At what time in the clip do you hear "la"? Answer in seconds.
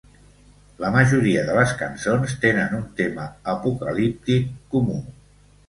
0.83-0.89